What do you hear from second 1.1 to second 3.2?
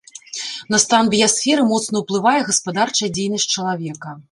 біясферы моцна ўплывае гаспадарчая